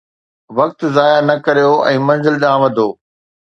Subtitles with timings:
[0.57, 2.89] وقت ضايع نه ڪريو ۽ منزل ڏانهن وڌو.